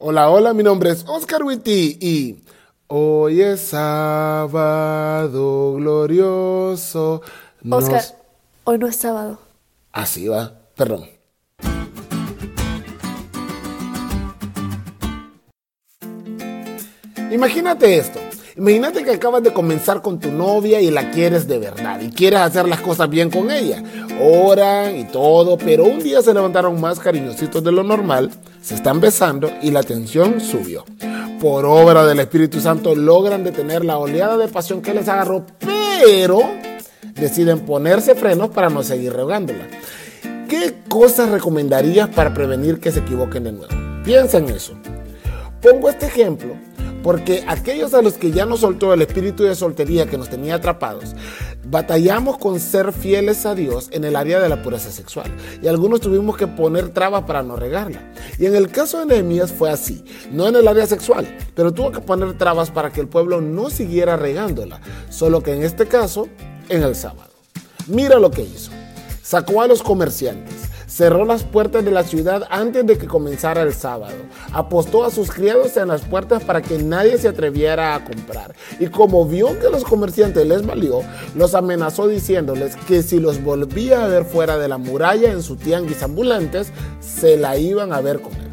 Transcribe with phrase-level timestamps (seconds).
[0.00, 2.36] Hola, hola, mi nombre es Oscar Witty y
[2.86, 4.44] hoy es sábado
[5.74, 7.20] glorioso.
[7.68, 8.04] Oscar,
[8.62, 9.40] hoy no es sábado.
[9.90, 11.08] Así va, perdón.
[17.32, 18.20] Imagínate esto.
[18.58, 22.40] Imagínate que acabas de comenzar con tu novia y la quieres de verdad y quieres
[22.40, 23.84] hacer las cosas bien con ella.
[24.20, 29.00] Oran y todo, pero un día se levantaron más cariñositos de lo normal, se están
[29.00, 30.84] besando y la tensión subió.
[31.40, 36.40] Por obra del Espíritu Santo logran detener la oleada de pasión que les agarró, pero
[37.14, 39.68] deciden ponerse frenos para no seguir rogándola.
[40.48, 44.02] ¿Qué cosas recomendarías para prevenir que se equivoquen de nuevo?
[44.02, 44.72] Piensa en eso.
[45.62, 46.56] Pongo este ejemplo
[47.02, 50.56] porque aquellos a los que ya nos soltó el espíritu de soltería que nos tenía
[50.56, 51.14] atrapados,
[51.64, 55.30] batallamos con ser fieles a Dios en el área de la pureza sexual.
[55.62, 58.12] Y algunos tuvimos que poner trabas para no regarla.
[58.38, 61.92] Y en el caso de Nehemías fue así, no en el área sexual, pero tuvo
[61.92, 64.80] que poner trabas para que el pueblo no siguiera regándola,
[65.10, 66.28] solo que en este caso,
[66.68, 67.30] en el sábado.
[67.86, 68.70] Mira lo que hizo.
[69.22, 70.57] Sacó a los comerciantes
[70.88, 74.16] cerró las puertas de la ciudad antes de que comenzara el sábado.
[74.52, 78.54] Apostó a sus criados en las puertas para que nadie se atreviera a comprar.
[78.80, 81.02] Y como vio que los comerciantes les valió,
[81.36, 85.56] los amenazó diciéndoles que si los volvía a ver fuera de la muralla en su
[85.56, 88.48] tianguis ambulantes, se la iban a ver con él.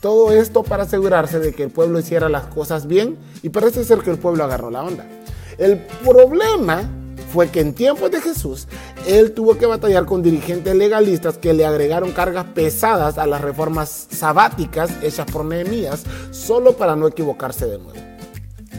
[0.00, 3.98] Todo esto para asegurarse de que el pueblo hiciera las cosas bien y parece ser
[3.98, 5.04] que el pueblo agarró la onda.
[5.58, 6.88] El problema
[7.32, 8.68] fue que en tiempos de Jesús,
[9.06, 14.08] él tuvo que batallar con dirigentes legalistas que le agregaron cargas pesadas a las reformas
[14.10, 17.98] sabáticas hechas por Nehemías, solo para no equivocarse de nuevo.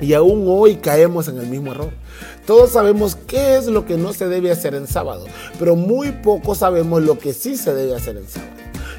[0.00, 1.92] Y aún hoy caemos en el mismo error.
[2.46, 5.26] Todos sabemos qué es lo que no se debe hacer en sábado,
[5.58, 8.52] pero muy poco sabemos lo que sí se debe hacer en sábado.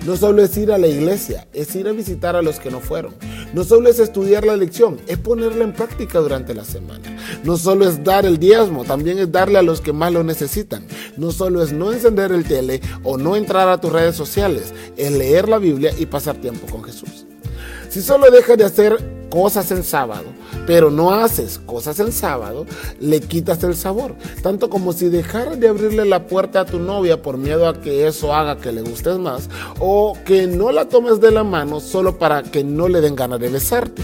[0.05, 2.79] No solo es ir a la iglesia, es ir a visitar a los que no
[2.79, 3.15] fueron.
[3.53, 7.14] No solo es estudiar la lección, es ponerla en práctica durante la semana.
[7.43, 10.85] No solo es dar el diezmo, también es darle a los que más lo necesitan.
[11.17, 15.11] No solo es no encender el tele o no entrar a tus redes sociales, es
[15.11, 17.25] leer la Biblia y pasar tiempo con Jesús.
[17.89, 20.25] Si solo dejas de hacer cosas en sábado,
[20.67, 22.65] pero no haces cosas en sábado,
[22.99, 24.15] le quitas el sabor.
[24.41, 28.07] Tanto como si dejaras de abrirle la puerta a tu novia por miedo a que
[28.07, 29.49] eso haga que le gustes más,
[29.79, 33.39] o que no la tomes de la mano solo para que no le den ganas
[33.39, 34.03] de besarte.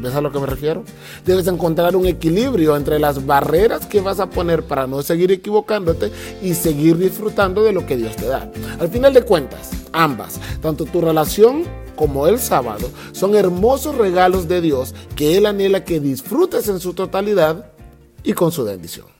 [0.00, 0.82] ¿Ves a lo que me refiero?
[1.26, 6.10] Debes encontrar un equilibrio entre las barreras que vas a poner para no seguir equivocándote
[6.42, 8.50] y seguir disfrutando de lo que Dios te da.
[8.78, 11.64] Al final de cuentas, ambas, tanto tu relación
[11.96, 16.94] como el sábado, son hermosos regalos de Dios que Él anhela que disfrutes en su
[16.94, 17.72] totalidad
[18.22, 19.19] y con su bendición.